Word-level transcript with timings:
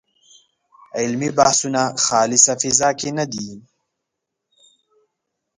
علمي 0.99 1.29
بحثونه 1.37 1.81
خالصه 2.05 2.53
فضا 2.61 2.89
کې 2.99 3.09
نه 3.17 3.25
دي. 3.31 3.49